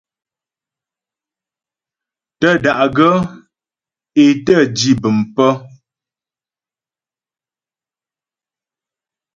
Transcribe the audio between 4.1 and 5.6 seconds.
é tə́ dǐ bəm pə̀.